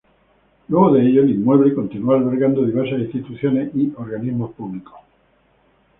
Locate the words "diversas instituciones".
2.65-3.69